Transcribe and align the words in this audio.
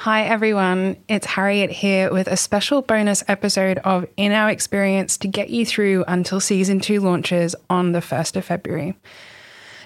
Hi, 0.00 0.24
everyone. 0.24 0.98
It's 1.08 1.24
Harriet 1.24 1.70
here 1.70 2.12
with 2.12 2.28
a 2.28 2.36
special 2.36 2.82
bonus 2.82 3.24
episode 3.28 3.78
of 3.78 4.06
In 4.18 4.30
Our 4.30 4.50
Experience 4.50 5.16
to 5.16 5.26
get 5.26 5.48
you 5.48 5.64
through 5.64 6.04
until 6.06 6.38
season 6.38 6.80
two 6.80 7.00
launches 7.00 7.56
on 7.70 7.92
the 7.92 8.00
1st 8.00 8.36
of 8.36 8.44
February. 8.44 8.94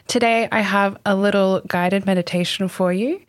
Today, 0.08 0.48
I 0.50 0.62
have 0.62 0.98
a 1.06 1.14
little 1.14 1.60
guided 1.60 2.06
meditation 2.06 2.66
for 2.66 2.92
you. 2.92 3.22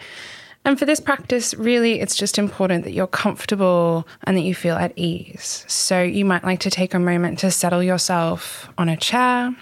And 0.66 0.80
for 0.80 0.86
this 0.86 1.00
practice, 1.00 1.54
really, 1.54 2.00
it's 2.00 2.16
just 2.16 2.40
important 2.40 2.84
that 2.86 2.94
you're 2.94 3.06
comfortable 3.06 4.08
and 4.24 4.36
that 4.36 4.42
you 4.42 4.56
feel 4.56 4.76
at 4.76 4.92
ease. 4.98 5.64
So, 5.68 6.02
you 6.02 6.26
might 6.26 6.44
like 6.44 6.62
to 6.62 6.72
take 6.72 6.96
a 6.96 7.00
moment 7.00 7.38
to 7.40 7.52
settle 7.52 7.84
yourself 7.84 8.68
on 8.80 8.90
a 8.90 8.98
chair. 8.98 9.56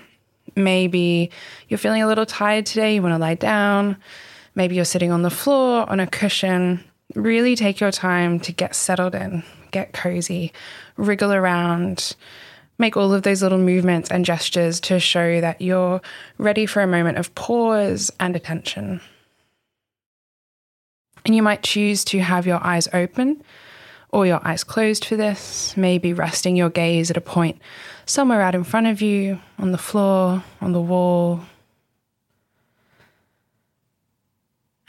Maybe 0.55 1.31
you're 1.67 1.79
feeling 1.79 2.01
a 2.01 2.07
little 2.07 2.25
tired 2.25 2.65
today, 2.65 2.95
you 2.95 3.01
want 3.01 3.13
to 3.13 3.19
lie 3.19 3.35
down. 3.35 3.97
Maybe 4.55 4.75
you're 4.75 4.85
sitting 4.85 5.11
on 5.11 5.21
the 5.21 5.29
floor 5.29 5.87
on 5.89 5.99
a 5.99 6.07
cushion 6.07 6.85
really 7.15 7.55
take 7.55 7.79
your 7.79 7.91
time 7.91 8.39
to 8.41 8.51
get 8.51 8.75
settled 8.75 9.15
in, 9.15 9.43
get 9.71 9.93
cozy, 9.93 10.53
wriggle 10.97 11.33
around, 11.33 12.15
make 12.77 12.95
all 12.95 13.13
of 13.13 13.23
those 13.23 13.41
little 13.41 13.57
movements 13.57 14.09
and 14.09 14.25
gestures 14.25 14.79
to 14.79 14.99
show 14.99 15.41
that 15.41 15.61
you're 15.61 16.01
ready 16.37 16.65
for 16.65 16.81
a 16.81 16.87
moment 16.87 17.17
of 17.17 17.33
pause 17.35 18.11
and 18.19 18.35
attention. 18.35 19.01
And 21.25 21.35
you 21.35 21.43
might 21.43 21.63
choose 21.63 22.05
to 22.05 22.19
have 22.19 22.47
your 22.47 22.63
eyes 22.63 22.87
open 22.93 23.43
or 24.11 24.25
your 24.25 24.45
eyes 24.47 24.63
closed 24.63 25.05
for 25.05 25.15
this, 25.15 25.75
maybe 25.77 26.13
resting 26.13 26.55
your 26.55 26.69
gaze 26.69 27.11
at 27.11 27.17
a 27.17 27.21
point 27.21 27.61
somewhere 28.05 28.41
out 28.41 28.55
in 28.55 28.63
front 28.63 28.87
of 28.87 29.01
you, 29.01 29.39
on 29.59 29.71
the 29.71 29.77
floor, 29.77 30.43
on 30.61 30.71
the 30.71 30.81
wall, 30.81 31.41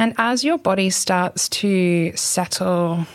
And 0.01 0.15
as 0.17 0.43
your 0.43 0.57
body 0.57 0.89
starts 0.89 1.47
to 1.51 2.17
settle 2.17 3.07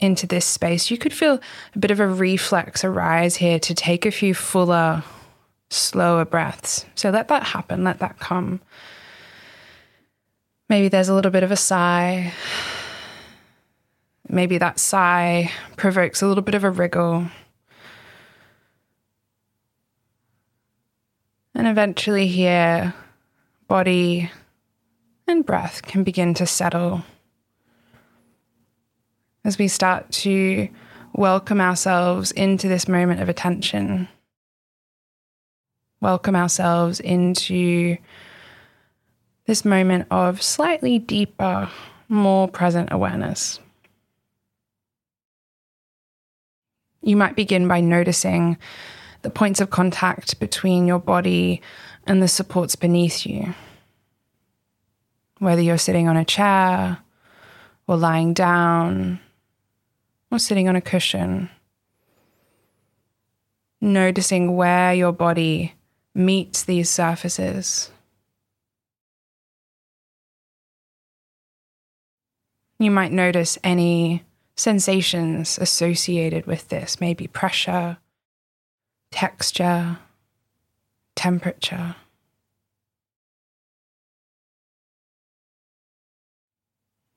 into 0.00 0.26
this 0.26 0.46
space, 0.46 0.90
you 0.90 0.96
could 0.96 1.12
feel 1.12 1.38
a 1.74 1.78
bit 1.78 1.90
of 1.90 2.00
a 2.00 2.06
reflex 2.06 2.82
arise 2.82 3.36
here 3.36 3.58
to 3.58 3.74
take 3.74 4.06
a 4.06 4.10
few 4.10 4.32
fuller, 4.32 5.04
slower 5.68 6.24
breaths. 6.24 6.86
So 6.94 7.10
let 7.10 7.28
that 7.28 7.42
happen, 7.42 7.84
let 7.84 7.98
that 7.98 8.18
come. 8.20 8.62
Maybe 10.70 10.88
there's 10.88 11.10
a 11.10 11.14
little 11.14 11.30
bit 11.30 11.42
of 11.42 11.52
a 11.52 11.56
sigh. 11.56 12.32
Maybe 14.26 14.56
that 14.56 14.80
sigh 14.80 15.50
provokes 15.76 16.22
a 16.22 16.26
little 16.26 16.42
bit 16.42 16.54
of 16.54 16.64
a 16.64 16.70
wriggle. 16.70 17.26
And 21.54 21.68
eventually, 21.68 22.28
here, 22.28 22.94
body 23.68 24.30
and 25.26 25.44
breath 25.46 25.82
can 25.82 26.04
begin 26.04 26.34
to 26.34 26.46
settle 26.46 27.02
as 29.44 29.58
we 29.58 29.68
start 29.68 30.10
to 30.10 30.68
welcome 31.12 31.60
ourselves 31.60 32.30
into 32.32 32.68
this 32.68 32.88
moment 32.88 33.20
of 33.20 33.28
attention. 33.28 34.08
Welcome 36.00 36.34
ourselves 36.34 37.00
into 37.00 37.96
this 39.46 39.64
moment 39.64 40.06
of 40.10 40.42
slightly 40.42 40.98
deeper, 40.98 41.70
more 42.08 42.48
present 42.48 42.88
awareness. 42.90 43.60
You 47.02 47.16
might 47.16 47.36
begin 47.36 47.68
by 47.68 47.80
noticing 47.80 48.56
the 49.22 49.30
points 49.30 49.60
of 49.60 49.70
contact 49.70 50.40
between 50.40 50.86
your 50.86 50.98
body 50.98 51.60
and 52.06 52.22
the 52.22 52.28
supports 52.28 52.76
beneath 52.76 53.26
you 53.26 53.54
whether 55.44 55.62
you're 55.62 55.78
sitting 55.78 56.08
on 56.08 56.16
a 56.16 56.24
chair 56.24 56.98
or 57.86 57.96
lying 57.96 58.32
down 58.32 59.20
or 60.30 60.38
sitting 60.38 60.68
on 60.68 60.76
a 60.76 60.80
cushion. 60.80 61.50
Noticing 63.80 64.56
where 64.56 64.94
your 64.94 65.12
body 65.12 65.74
meets 66.14 66.64
these 66.64 66.88
surfaces. 66.88 67.90
You 72.78 72.90
might 72.90 73.12
notice 73.12 73.58
any 73.62 74.24
sensations 74.56 75.58
associated 75.58 76.46
with 76.46 76.68
this, 76.68 77.00
maybe 77.00 77.26
pressure, 77.26 77.98
texture, 79.10 79.98
temperature. 81.14 81.96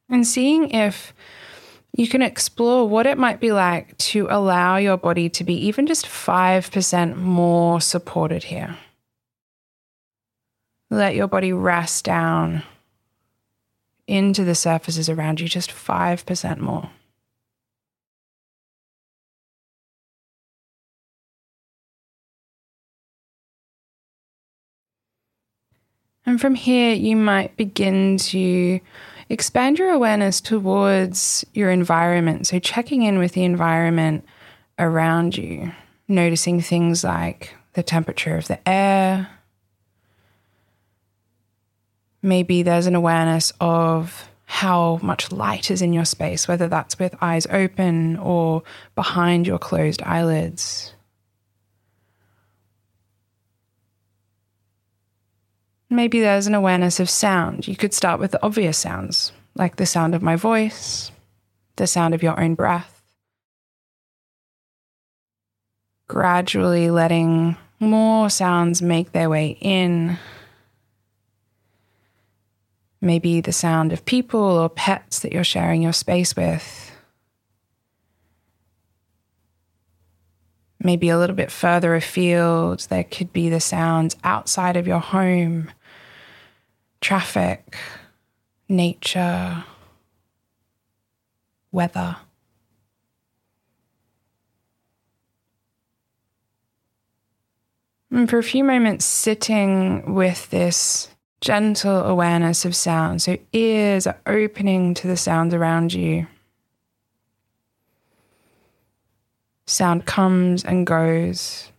And 0.09 0.25
seeing 0.25 0.69
if 0.71 1.13
you 1.93 2.07
can 2.07 2.21
explore 2.21 2.87
what 2.87 3.05
it 3.05 3.17
might 3.17 3.39
be 3.39 3.51
like 3.51 3.97
to 3.97 4.27
allow 4.29 4.77
your 4.77 4.97
body 4.97 5.29
to 5.29 5.43
be 5.43 5.55
even 5.67 5.87
just 5.87 6.05
5% 6.05 7.15
more 7.15 7.81
supported 7.81 8.43
here. 8.43 8.77
Let 10.89 11.15
your 11.15 11.27
body 11.27 11.51
rest 11.51 12.05
down 12.05 12.63
into 14.05 14.43
the 14.43 14.55
surfaces 14.55 15.09
around 15.09 15.39
you 15.39 15.47
just 15.47 15.71
5% 15.71 16.59
more. 16.59 16.89
And 26.25 26.41
from 26.41 26.55
here, 26.55 26.93
you 26.93 27.15
might 27.15 27.55
begin 27.55 28.17
to 28.17 28.81
expand 29.29 29.79
your 29.79 29.91
awareness 29.91 30.41
towards 30.41 31.45
your 31.53 31.69
environment. 31.71 32.47
So, 32.47 32.59
checking 32.59 33.03
in 33.03 33.19
with 33.19 33.33
the 33.33 33.43
environment 33.43 34.25
around 34.79 35.37
you, 35.37 35.71
noticing 36.07 36.61
things 36.61 37.03
like 37.03 37.53
the 37.73 37.83
temperature 37.83 38.37
of 38.37 38.47
the 38.47 38.67
air. 38.67 39.29
Maybe 42.21 42.63
there's 42.63 42.87
an 42.87 42.95
awareness 42.95 43.53
of 43.59 44.29
how 44.45 44.99
much 45.03 45.31
light 45.31 45.69
is 45.69 45.81
in 45.81 45.93
your 45.93 46.05
space, 46.05 46.47
whether 46.47 46.67
that's 46.67 46.97
with 46.97 47.15
eyes 47.21 47.45
open 47.51 48.17
or 48.17 48.63
behind 48.95 49.45
your 49.45 49.59
closed 49.59 50.01
eyelids. 50.03 50.93
Maybe 55.89 56.19
there's 56.19 56.47
an 56.47 56.55
awareness 56.55 56.99
of 56.99 57.09
sound. 57.09 57.67
You 57.67 57.75
could 57.75 57.93
start 57.93 58.19
with 58.19 58.31
the 58.31 58.43
obvious 58.43 58.77
sounds, 58.77 59.31
like 59.55 59.77
the 59.77 59.85
sound 59.85 60.13
of 60.13 60.21
my 60.21 60.35
voice, 60.35 61.11
the 61.77 61.87
sound 61.87 62.13
of 62.13 62.21
your 62.21 62.39
own 62.39 62.55
breath. 62.55 63.01
Gradually 66.09 66.89
letting 66.89 67.55
more 67.79 68.29
sounds 68.29 68.81
make 68.81 69.11
their 69.11 69.29
way 69.29 69.57
in. 69.61 70.17
Maybe 72.99 73.39
the 73.39 73.53
sound 73.53 73.93
of 73.93 74.03
people 74.05 74.41
or 74.41 74.69
pets 74.69 75.19
that 75.19 75.31
you're 75.31 75.43
sharing 75.43 75.81
your 75.81 75.93
space 75.93 76.35
with. 76.35 76.91
Maybe 80.79 81.09
a 81.09 81.17
little 81.17 81.35
bit 81.35 81.51
further 81.51 81.95
afield, 81.95 82.81
there 82.89 83.03
could 83.03 83.33
be 83.33 83.49
the 83.49 83.59
sounds 83.59 84.15
outside 84.23 84.77
of 84.77 84.87
your 84.87 84.99
home 84.99 85.71
traffic, 87.01 87.77
nature, 88.69 89.63
weather. 91.71 92.17
And 98.09 98.29
for 98.29 98.37
a 98.37 98.43
few 98.43 98.63
moments, 98.63 99.05
sitting 99.05 100.15
with 100.15 100.49
this 100.49 101.09
gentle 101.41 102.03
awareness 102.03 102.65
of 102.65 102.75
sound. 102.75 103.21
So, 103.21 103.37
ears 103.53 104.07
are 104.07 104.19
opening 104.25 104.93
to 104.95 105.07
the 105.07 105.17
sounds 105.17 105.53
around 105.53 105.93
you. 105.93 106.27
Sound 109.65 110.05
comes 110.05 110.63
and 110.63 110.87
goes. 110.87 111.71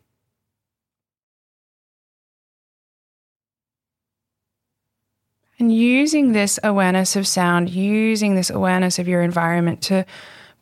And 5.58 5.72
using 5.72 6.32
this 6.32 6.60
awareness 6.62 7.16
of 7.16 7.26
sound, 7.26 7.70
using 7.70 8.36
this 8.36 8.50
awareness 8.50 8.98
of 8.98 9.08
your 9.08 9.22
environment 9.22 9.82
to 9.82 10.06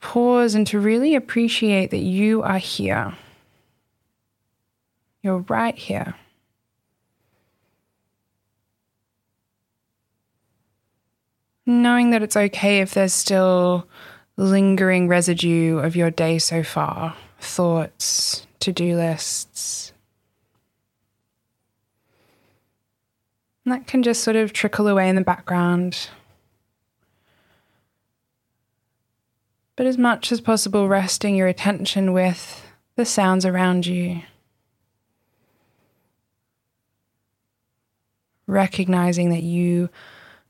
pause 0.01 0.55
and 0.55 0.67
to 0.69 0.81
really 0.81 1.15
appreciate 1.15 1.91
that 1.91 1.99
you 1.99 2.43
are 2.43 2.59
here. 2.59 3.15
You're 5.23 5.45
right 5.49 5.77
here. 5.77 6.15
Knowing 11.67 12.11
that 12.11 12.23
it's 12.23 12.37
okay 12.37 12.81
if 12.81 12.95
there's 12.95 13.13
still 13.13 13.89
lingering 14.37 15.09
residue 15.09 15.79
of 15.79 15.97
your 15.97 16.11
day 16.11 16.39
so 16.39 16.63
far, 16.63 17.17
thoughts, 17.41 18.47
to 18.61 18.73
do 18.73 18.97
lists, 18.97 19.93
And 23.67 23.75
that 23.75 23.87
can 23.87 24.03
just 24.03 24.25
sort 24.25 24.37
of 24.37 24.55
trickle 24.55 24.89
away 24.89 25.11
in 25.11 25.17
the 25.17 25.21
background. 25.21 26.09
but 29.77 29.87
as 29.87 29.99
much 29.99 30.33
as 30.33 30.41
possible, 30.41 30.89
resting 30.89 31.37
your 31.37 31.47
attention 31.47 32.15
with 32.15 32.67
the 32.97 33.05
sounds 33.05 33.45
around 33.45 33.87
you. 33.87 34.23
Recognizing 38.47 39.29
that 39.31 39.43
you 39.43 39.91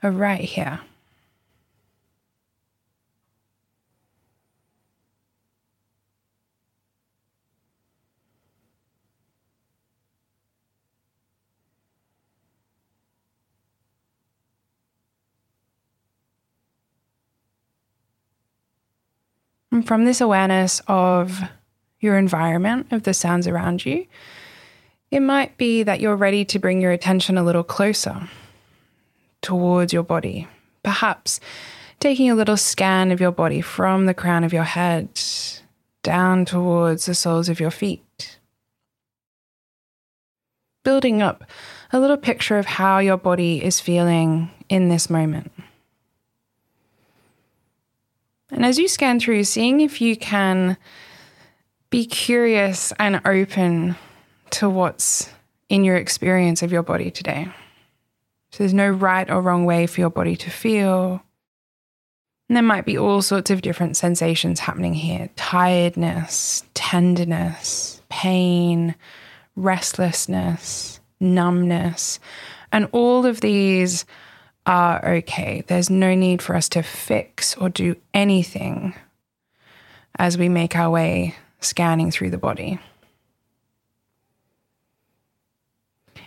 are 0.02 0.12
right 0.12 0.40
here. 0.40 0.80
And 19.76 19.86
from 19.86 20.06
this 20.06 20.22
awareness 20.22 20.80
of 20.88 21.38
your 22.00 22.16
environment, 22.16 22.86
of 22.92 23.02
the 23.02 23.12
sounds 23.12 23.46
around 23.46 23.84
you, 23.84 24.06
it 25.10 25.20
might 25.20 25.58
be 25.58 25.82
that 25.82 26.00
you're 26.00 26.16
ready 26.16 26.46
to 26.46 26.58
bring 26.58 26.80
your 26.80 26.92
attention 26.92 27.36
a 27.36 27.42
little 27.42 27.62
closer 27.62 28.26
towards 29.42 29.92
your 29.92 30.02
body. 30.02 30.48
Perhaps 30.82 31.40
taking 32.00 32.30
a 32.30 32.34
little 32.34 32.56
scan 32.56 33.12
of 33.12 33.20
your 33.20 33.32
body 33.32 33.60
from 33.60 34.06
the 34.06 34.14
crown 34.14 34.44
of 34.44 34.52
your 34.54 34.64
head 34.64 35.10
down 36.02 36.46
towards 36.46 37.04
the 37.04 37.14
soles 37.14 37.50
of 37.50 37.60
your 37.60 37.70
feet. 37.70 38.38
Building 40.84 41.20
up 41.20 41.44
a 41.92 42.00
little 42.00 42.16
picture 42.16 42.56
of 42.56 42.64
how 42.64 42.96
your 42.96 43.18
body 43.18 43.62
is 43.62 43.78
feeling 43.78 44.50
in 44.70 44.88
this 44.88 45.10
moment. 45.10 45.52
And 48.50 48.64
as 48.64 48.78
you 48.78 48.88
scan 48.88 49.18
through, 49.18 49.44
seeing 49.44 49.80
if 49.80 50.00
you 50.00 50.16
can 50.16 50.76
be 51.90 52.06
curious 52.06 52.92
and 52.98 53.20
open 53.24 53.96
to 54.50 54.68
what's 54.68 55.30
in 55.68 55.84
your 55.84 55.96
experience 55.96 56.62
of 56.62 56.72
your 56.72 56.82
body 56.82 57.10
today. 57.10 57.48
So 58.50 58.58
there's 58.58 58.74
no 58.74 58.88
right 58.88 59.28
or 59.28 59.40
wrong 59.40 59.64
way 59.64 59.86
for 59.86 60.00
your 60.00 60.10
body 60.10 60.36
to 60.36 60.50
feel. 60.50 61.22
And 62.48 62.56
there 62.56 62.62
might 62.62 62.86
be 62.86 62.96
all 62.96 63.22
sorts 63.22 63.50
of 63.50 63.62
different 63.62 63.96
sensations 63.96 64.60
happening 64.60 64.94
here 64.94 65.28
tiredness, 65.34 66.64
tenderness, 66.74 68.00
pain, 68.08 68.94
restlessness, 69.56 71.00
numbness. 71.18 72.20
And 72.72 72.88
all 72.92 73.26
of 73.26 73.40
these 73.40 74.04
are 74.66 75.06
okay. 75.16 75.62
There's 75.66 75.90
no 75.90 76.14
need 76.14 76.42
for 76.42 76.56
us 76.56 76.68
to 76.70 76.82
fix 76.82 77.56
or 77.56 77.68
do 77.68 77.96
anything 78.12 78.94
as 80.18 80.36
we 80.36 80.48
make 80.48 80.76
our 80.76 80.90
way 80.90 81.36
scanning 81.60 82.10
through 82.10 82.30
the 82.30 82.38
body. 82.38 82.80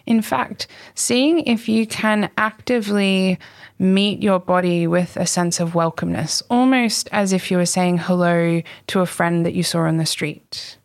In 0.06 0.24
fact, 0.24 0.66
seeing 0.96 1.42
if 1.42 1.70
you 1.70 1.86
can 1.86 2.32
actively 2.36 3.38
meet 3.78 4.24
your 4.24 4.40
body 4.40 4.88
with 4.88 5.16
a 5.16 5.28
sense 5.28 5.60
of 5.60 5.74
welcomeness, 5.74 6.42
almost 6.50 7.08
as 7.12 7.32
if 7.32 7.52
you 7.52 7.58
were 7.58 7.66
saying 7.66 8.00
hello 8.00 8.64
to 8.88 9.00
a 9.02 9.06
friend 9.06 9.46
that 9.46 9.54
you 9.54 9.62
saw 9.62 9.82
on 9.82 9.98
the 9.98 10.08
street. 10.08 10.78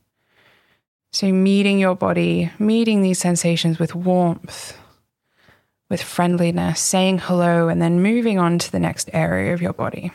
So, 1.13 1.33
meeting 1.33 1.79
your 1.79 1.95
body, 1.95 2.51
meeting 2.59 3.01
these 3.01 3.19
sensations 3.19 3.79
with 3.79 3.95
warmth, 3.95 4.77
with 5.95 6.03
friendliness, 6.03 6.81
saying 6.81 7.21
hello, 7.21 7.69
and 7.69 7.81
then 7.81 8.03
moving 8.03 8.37
on 8.37 8.59
to 8.59 8.73
the 8.73 8.81
next 8.81 9.09
area 9.13 9.55
of 9.55 9.63
your 9.63 9.73
body. 9.73 10.11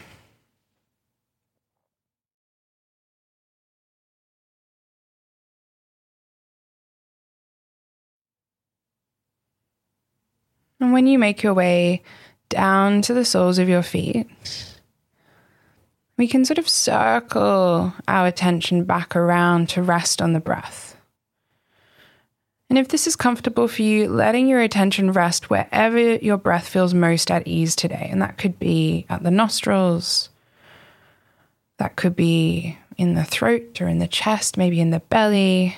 And 10.82 10.92
when 10.92 11.08
you 11.08 11.18
make 11.18 11.44
your 11.44 11.54
way 11.54 12.04
down 12.50 13.02
to 13.04 13.14
the 13.14 13.24
soles 13.24 13.58
of 13.58 13.70
your 13.70 13.82
feet, 13.82 14.28
we 16.18 16.28
can 16.28 16.44
sort 16.44 16.58
of 16.58 16.68
circle 16.68 17.94
our 18.06 18.28
attention 18.28 18.84
back 18.84 19.16
around 19.16 19.70
to 19.70 19.82
rest 19.82 20.22
on 20.22 20.34
the 20.34 20.42
breath. 20.42 20.99
And 22.70 22.78
if 22.78 22.90
this 22.90 23.08
is 23.08 23.16
comfortable 23.16 23.68
for 23.68 23.82
you, 23.82 24.08
letting 24.08 24.48
your 24.48 24.62
attention 24.62 25.12
rest 25.12 25.50
wherever 25.50 26.16
your 26.16 26.38
breath 26.38 26.68
feels 26.68 26.94
most 26.94 27.32
at 27.32 27.48
ease 27.48 27.76
today. 27.76 28.08
And 28.12 28.22
that 28.22 28.38
could 28.38 28.60
be 28.60 29.08
at 29.10 29.24
the 29.24 29.32
nostrils, 29.32 30.30
that 31.78 31.96
could 31.96 32.16
be 32.16 32.78
in 32.96 33.16
the 33.16 33.24
throat 33.24 33.82
or 33.82 33.88
in 33.88 33.98
the 33.98 34.08
chest, 34.08 34.56
maybe 34.56 34.80
in 34.80 34.92
the 34.92 35.00
belly, 35.00 35.76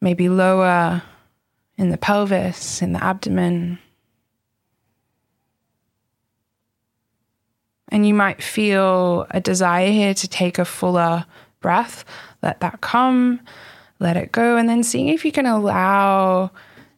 maybe 0.00 0.28
lower 0.28 1.02
in 1.76 1.90
the 1.90 1.98
pelvis, 1.98 2.82
in 2.82 2.92
the 2.92 3.04
abdomen. 3.04 3.78
And 7.88 8.06
you 8.06 8.14
might 8.14 8.42
feel 8.42 9.26
a 9.30 9.40
desire 9.40 9.90
here 9.90 10.14
to 10.14 10.28
take 10.28 10.58
a 10.58 10.64
fuller 10.64 11.26
breath. 11.60 12.04
Let 12.42 12.60
that 12.60 12.80
come 12.80 13.40
let 14.00 14.16
it 14.16 14.32
go, 14.32 14.56
and 14.56 14.68
then 14.68 14.82
seeing 14.82 15.08
if 15.08 15.24
you 15.24 15.30
can 15.30 15.46
allow 15.46 16.50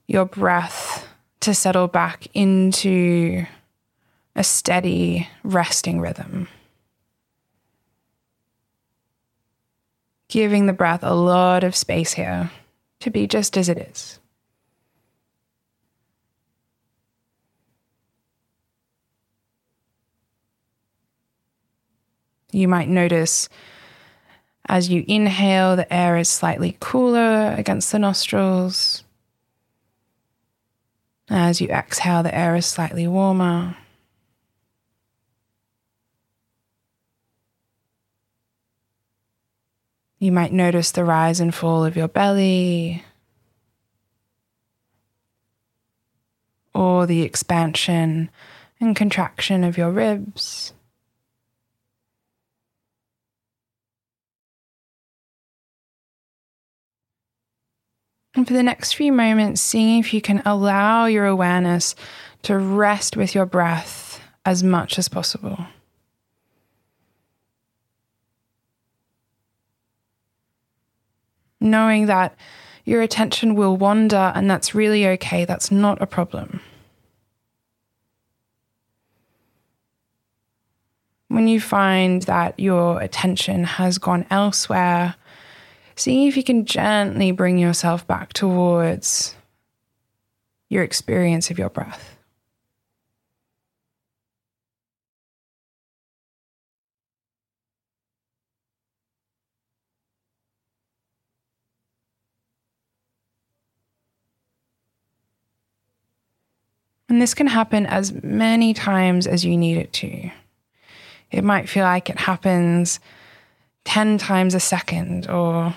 your 0.07 0.25
breath 0.25 1.07
to 1.41 1.53
settle 1.53 1.89
back 1.89 2.29
into 2.33 3.45
a 4.35 4.45
steady 4.45 5.29
resting 5.43 6.01
rhythm. 6.01 6.49
Giving 10.29 10.67
the 10.67 10.73
breath 10.73 11.03
a 11.03 11.13
lot 11.13 11.65
of 11.65 11.77
space 11.77 12.15
here 12.15 12.51
to 13.01 13.11
be 13.11 13.27
just 13.27 13.59
as 13.59 13.69
it 13.69 13.77
is. 13.77 14.19
You 22.53 22.69
might 22.69 22.89
notice 22.89 23.49
as 24.73 24.89
you 24.89 25.05
inhale, 25.07 25.77
the 25.77 25.93
air 25.93 26.17
is 26.17 26.31
slightly 26.31 26.79
cooler 26.81 27.55
against 27.59 27.93
the 27.93 27.99
nostrils. 27.99 29.05
As 31.29 31.61
you 31.61 31.69
exhale, 31.69 32.23
the 32.23 32.35
air 32.35 32.57
is 32.57 32.65
slightly 32.65 33.07
warmer. 33.07 33.77
You 40.19 40.33
might 40.33 40.55
notice 40.55 40.91
the 40.91 41.05
rise 41.05 41.39
and 41.39 41.55
fall 41.55 41.85
of 41.85 41.95
your 41.95 42.09
belly 42.09 43.05
or 46.73 47.05
the 47.05 47.21
expansion 47.21 48.31
and 48.81 48.97
contraction 48.97 49.65
of 49.65 49.77
your 49.77 49.91
ribs. 49.91 50.73
And 58.35 58.47
for 58.47 58.55
the 58.55 58.63
next 58.63 58.95
few 58.95 59.13
moments, 59.13 59.61
seeing 59.61 60.01
if 60.01 60.15
you 60.15 60.21
can 60.21 60.43
allow 60.47 61.07
your 61.07 61.27
awareness 61.27 61.95
to 62.43 62.59
rest 62.59 63.17
with 63.17 63.35
your 63.35 63.47
breath 63.47 64.21
as 64.45 64.63
much 64.63 64.99
as 64.99 65.09
possible. 65.09 65.59
Knowing 71.61 72.07
that 72.07 72.35
your 72.85 73.03
attention 73.03 73.55
will 73.55 73.77
wander 73.77 74.33
and 74.35 74.51
that's 74.51 74.75
really 74.75 75.07
okay, 75.07 75.45
that's 75.45 75.71
not 75.71 76.03
a 76.03 76.07
problem. 76.07 76.61
When 81.29 81.47
you 81.49 81.61
find 81.61 82.23
that 82.23 82.59
your 82.59 83.01
attention 83.01 83.65
has 83.65 83.99
gone 83.99 84.27
elsewhere, 84.31 85.15
seeing 85.97 86.29
if 86.29 86.37
you 86.37 86.45
can 86.45 86.65
gently 86.65 87.33
bring 87.33 87.59
yourself 87.59 88.07
back 88.07 88.33
towards 88.33 89.35
your 90.69 90.83
experience 90.83 91.51
of 91.51 91.59
your 91.59 91.71
breath. 91.71 92.17
And 107.13 107.21
this 107.21 107.35
can 107.35 107.47
happen 107.47 107.85
as 107.85 108.23
many 108.23 108.73
times 108.73 109.27
as 109.27 109.45
you 109.45 109.55
need 109.55 109.77
it 109.77 109.93
to. 109.93 110.31
It 111.31 111.45
might 111.45 111.69
feel 111.69 111.85
like 111.85 112.09
it 112.09 112.19
happens 112.19 113.01
10 113.85 114.19
times 114.19 114.55
a 114.55 114.61
second 114.61 115.29
or 115.29 115.75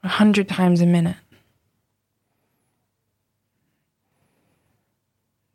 100 0.00 0.48
times 0.48 0.80
a 0.80 0.86
minute. 0.86 1.16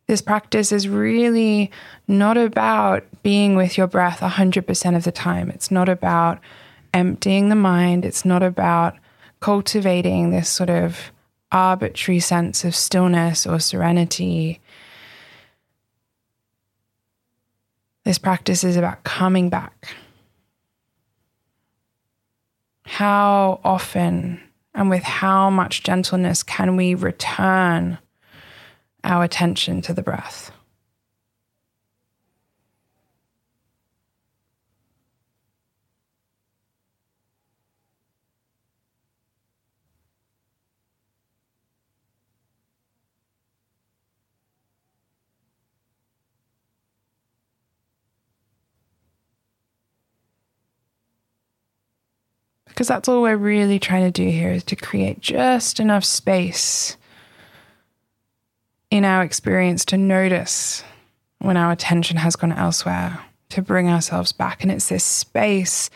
This 0.07 0.21
practice 0.21 0.71
is 0.71 0.87
really 0.87 1.71
not 2.07 2.37
about 2.37 3.05
being 3.23 3.55
with 3.55 3.77
your 3.77 3.87
breath 3.87 4.19
100% 4.19 4.95
of 4.95 5.03
the 5.05 5.11
time. 5.11 5.49
It's 5.49 5.71
not 5.71 5.87
about 5.87 6.39
emptying 6.93 7.49
the 7.49 7.55
mind. 7.55 8.05
It's 8.05 8.25
not 8.25 8.43
about 8.43 8.95
cultivating 9.39 10.29
this 10.29 10.49
sort 10.49 10.69
of 10.69 11.11
arbitrary 11.51 12.19
sense 12.19 12.63
of 12.63 12.75
stillness 12.75 13.47
or 13.47 13.59
serenity. 13.59 14.59
This 18.03 18.17
practice 18.17 18.63
is 18.63 18.75
about 18.75 19.03
coming 19.03 19.49
back. 19.49 19.95
How 23.03 23.59
often 23.65 24.39
and 24.73 24.89
with 24.89 25.03
how 25.03 25.49
much 25.49 25.83
gentleness 25.83 26.41
can 26.41 26.77
we 26.77 26.95
return 26.95 27.97
our 29.03 29.25
attention 29.25 29.81
to 29.81 29.93
the 29.93 30.01
breath? 30.01 30.51
Because 52.73 52.87
that's 52.87 53.07
all 53.07 53.21
we're 53.21 53.37
really 53.37 53.77
trying 53.77 54.03
to 54.03 54.09
do 54.11 54.27
here 54.27 54.51
is 54.51 54.63
to 54.63 54.75
create 54.75 55.19
just 55.21 55.79
enough 55.79 56.03
space 56.03 56.97
in 58.89 59.05
our 59.05 59.21
experience 59.21 59.85
to 59.85 59.97
notice 59.97 60.83
when 61.37 61.55
our 61.55 61.71
attention 61.71 62.17
has 62.17 62.35
gone 62.35 62.51
elsewhere, 62.51 63.19
to 63.49 63.61
bring 63.61 63.89
ourselves 63.89 64.31
back. 64.31 64.63
And 64.63 64.71
it's 64.71 64.89
this 64.89 65.03
space 65.03 65.91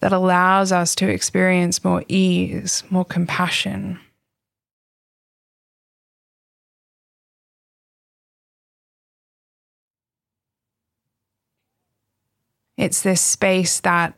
that 0.00 0.12
allows 0.12 0.72
us 0.72 0.94
to 0.96 1.08
experience 1.08 1.82
more 1.82 2.04
ease, 2.06 2.84
more 2.90 3.06
compassion. 3.06 3.98
It's 12.76 13.00
this 13.00 13.22
space 13.22 13.80
that 13.80 14.14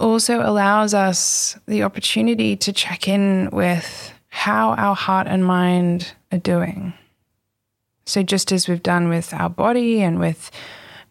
also 0.00 0.40
allows 0.40 0.94
us 0.94 1.58
the 1.66 1.82
opportunity 1.82 2.56
to 2.56 2.72
check 2.72 3.06
in 3.06 3.50
with 3.52 4.12
how 4.28 4.70
our 4.74 4.96
heart 4.96 5.26
and 5.26 5.44
mind 5.44 6.12
are 6.32 6.38
doing. 6.38 6.94
So, 8.06 8.22
just 8.22 8.50
as 8.50 8.66
we've 8.66 8.82
done 8.82 9.08
with 9.08 9.32
our 9.34 9.50
body 9.50 10.02
and 10.02 10.18
with 10.18 10.50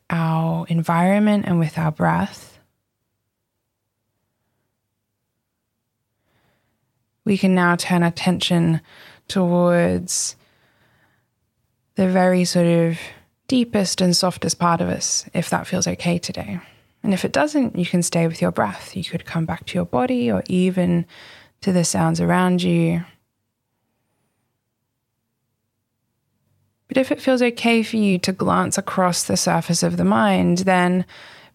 our 0.10 0.66
environment 0.68 1.46
and 1.48 1.60
with 1.60 1.78
our 1.78 1.92
breath, 1.92 2.60
we 7.24 7.38
can 7.38 7.54
now 7.54 7.76
turn 7.76 8.04
attention 8.04 8.82
towards 9.28 10.36
the 11.96 12.08
very 12.08 12.44
sort 12.44 12.66
of 12.66 12.98
deepest 13.48 14.02
and 14.02 14.16
softest 14.16 14.58
part 14.58 14.82
of 14.82 14.90
us, 14.90 15.26
if 15.34 15.50
that 15.50 15.68
feels 15.68 15.88
okay 15.88 16.18
today. 16.18 16.60
And 17.04 17.14
if 17.14 17.24
it 17.24 17.32
doesn't, 17.32 17.78
you 17.78 17.86
can 17.86 18.04
stay 18.04 18.28
with 18.28 18.42
your 18.42 18.52
breath. 18.52 18.96
You 18.96 19.04
could 19.04 19.26
come 19.26 19.46
back 19.46 19.66
to 19.68 19.76
your 19.76 19.86
body 19.86 20.32
or 20.32 20.44
even 20.48 21.06
to 21.62 21.72
the 21.72 21.84
sounds 21.84 22.20
around 22.20 22.62
you. 22.62 23.04
But 26.88 26.98
if 26.98 27.12
it 27.12 27.22
feels 27.22 27.42
okay 27.42 27.84
for 27.84 27.98
you 27.98 28.18
to 28.20 28.32
glance 28.32 28.78
across 28.78 29.24
the 29.24 29.38
surface 29.38 29.84
of 29.84 29.98
the 29.98 30.04
mind, 30.04 30.60
then 30.60 31.06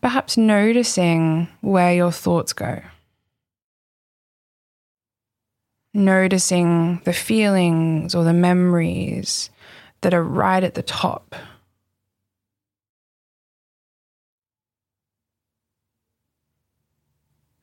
perhaps 0.00 0.36
noticing 0.36 1.48
where 1.60 1.92
your 1.92 2.12
thoughts 2.12 2.52
go. 2.52 2.80
Noticing 5.92 7.00
the 7.04 7.12
feelings 7.12 8.14
or 8.14 8.22
the 8.24 8.32
memories 8.32 9.50
that 10.02 10.14
are 10.14 10.22
right 10.24 10.62
at 10.62 10.74
the 10.74 10.82
top 10.82 11.34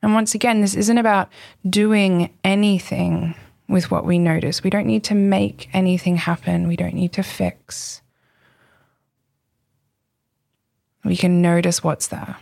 And 0.02 0.14
once 0.14 0.34
again, 0.34 0.60
this 0.60 0.74
isn't 0.74 0.98
about 0.98 1.28
doing 1.68 2.30
anything 2.42 3.36
with 3.68 3.90
what 3.90 4.04
we 4.04 4.18
notice. 4.18 4.62
We 4.62 4.70
don't 4.70 4.86
need 4.86 5.04
to 5.04 5.14
make 5.14 5.68
anything 5.72 6.16
happen, 6.16 6.68
we 6.68 6.76
don't 6.76 6.94
need 6.94 7.12
to 7.14 7.22
fix. 7.22 8.02
We 11.04 11.16
can 11.16 11.42
notice 11.42 11.82
what's 11.82 12.08
there. 12.08 12.36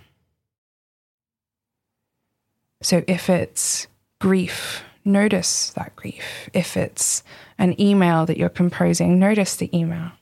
So 2.83 3.03
if 3.07 3.29
it's 3.31 3.87
grief, 4.21 4.83
notice 5.05 5.71
that 5.71 5.97
grief. 5.97 6.49
If 6.53 6.77
it's 6.77 7.23
an 7.59 7.81
email 7.81 8.27
that 8.27 8.37
you're 8.37 8.49
composing, 8.49 9.19
notice 9.19 9.57
the 9.57 9.75
email. 9.77 10.13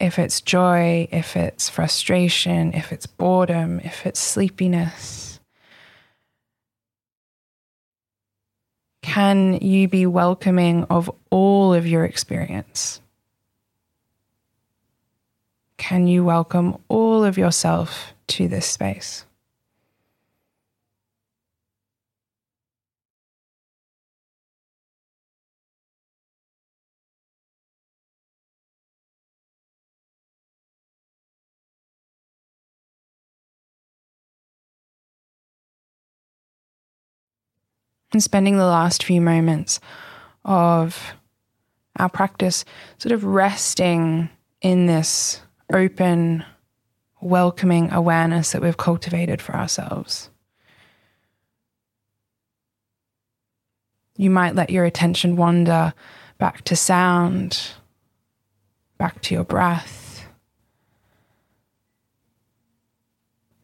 If 0.00 0.18
it's 0.18 0.40
joy, 0.40 1.08
if 1.12 1.36
it's 1.36 1.68
frustration, 1.68 2.72
if 2.72 2.92
it's 2.92 3.06
boredom, 3.06 3.80
if 3.80 4.06
it's 4.06 4.20
sleepiness, 4.20 5.33
Can 9.14 9.58
you 9.60 9.86
be 9.86 10.06
welcoming 10.06 10.82
of 10.90 11.08
all 11.30 11.72
of 11.72 11.86
your 11.86 12.04
experience? 12.04 13.00
Can 15.76 16.08
you 16.08 16.24
welcome 16.24 16.78
all 16.88 17.22
of 17.22 17.38
yourself 17.38 18.12
to 18.26 18.48
this 18.48 18.66
space? 18.66 19.24
And 38.14 38.22
spending 38.22 38.56
the 38.56 38.64
last 38.64 39.04
few 39.04 39.20
moments 39.20 39.80
of 40.44 41.14
our 41.96 42.08
practice 42.08 42.64
sort 42.98 43.12
of 43.12 43.24
resting 43.24 44.30
in 44.62 44.86
this 44.86 45.42
open, 45.72 46.44
welcoming 47.20 47.92
awareness 47.92 48.52
that 48.52 48.62
we've 48.62 48.76
cultivated 48.76 49.42
for 49.42 49.54
ourselves. 49.54 50.30
You 54.16 54.30
might 54.30 54.54
let 54.54 54.70
your 54.70 54.84
attention 54.84 55.36
wander 55.36 55.92
back 56.38 56.62
to 56.62 56.76
sound, 56.76 57.72
back 58.96 59.20
to 59.22 59.34
your 59.34 59.44
breath. 59.44 60.26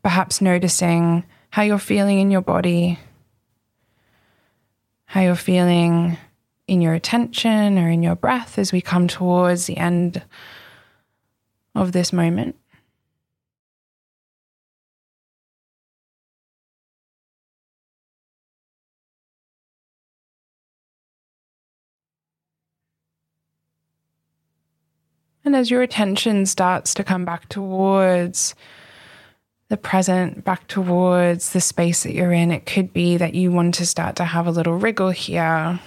Perhaps 0.02 0.40
noticing 0.40 1.24
how 1.50 1.62
you're 1.62 1.78
feeling 1.78 2.18
in 2.18 2.30
your 2.30 2.40
body 2.40 2.98
how 5.10 5.20
you're 5.20 5.34
feeling 5.34 6.16
in 6.68 6.80
your 6.80 6.94
attention 6.94 7.76
or 7.78 7.90
in 7.90 8.00
your 8.00 8.14
breath 8.14 8.60
as 8.60 8.70
we 8.70 8.80
come 8.80 9.08
towards 9.08 9.66
the 9.66 9.76
end 9.76 10.22
of 11.74 11.90
this 11.90 12.12
moment. 12.12 12.54
And 25.44 25.56
as 25.56 25.72
your 25.72 25.82
attention 25.82 26.46
starts 26.46 26.94
to 26.94 27.02
come 27.02 27.24
back 27.24 27.48
towards 27.48 28.54
the 29.70 29.76
present 29.76 30.44
back 30.44 30.66
towards 30.66 31.52
the 31.52 31.60
space 31.60 32.02
that 32.02 32.12
you're 32.12 32.32
in. 32.32 32.50
It 32.50 32.66
could 32.66 32.92
be 32.92 33.16
that 33.16 33.34
you 33.34 33.52
want 33.52 33.76
to 33.76 33.86
start 33.86 34.16
to 34.16 34.24
have 34.24 34.48
a 34.48 34.50
little 34.50 34.76
wriggle 34.76 35.10
here, 35.10 35.78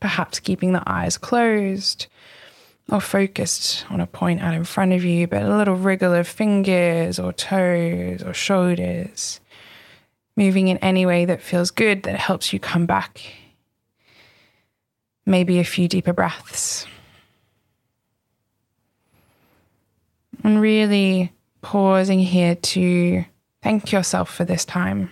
perhaps 0.00 0.40
keeping 0.40 0.72
the 0.72 0.82
eyes 0.86 1.18
closed 1.18 2.06
or 2.90 2.98
focused 2.98 3.84
on 3.90 4.00
a 4.00 4.06
point 4.06 4.40
out 4.40 4.54
in 4.54 4.64
front 4.64 4.94
of 4.94 5.04
you, 5.04 5.26
but 5.26 5.42
a 5.42 5.54
little 5.54 5.76
wriggle 5.76 6.14
of 6.14 6.26
fingers 6.26 7.18
or 7.18 7.30
toes 7.34 8.22
or 8.22 8.32
shoulders, 8.32 9.38
moving 10.34 10.68
in 10.68 10.78
any 10.78 11.04
way 11.04 11.26
that 11.26 11.42
feels 11.42 11.70
good, 11.70 12.04
that 12.04 12.16
helps 12.16 12.54
you 12.54 12.58
come 12.58 12.86
back. 12.86 13.20
Maybe 15.26 15.58
a 15.58 15.64
few 15.64 15.88
deeper 15.88 16.14
breaths. 16.14 16.86
And 20.42 20.58
really 20.58 21.32
pausing 21.62 22.20
here 22.20 22.54
to 22.54 23.24
thank 23.62 23.92
yourself 23.92 24.32
for 24.32 24.44
this 24.44 24.64
time. 24.64 25.10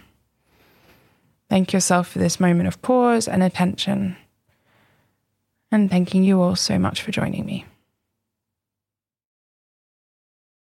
Thank 1.49 1.73
yourself 1.73 2.09
for 2.09 2.19
this 2.19 2.41
moment 2.41 2.69
of 2.69 2.81
pause 2.83 3.27
and 3.27 3.43
attention. 3.43 4.17
And 5.71 5.91
thanking 5.91 6.25
you 6.25 6.41
all 6.41 6.57
so 6.57 6.79
much 6.79 7.03
for 7.03 7.11
joining 7.11 7.45
me. 7.45 7.65